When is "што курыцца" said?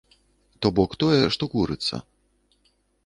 1.35-2.01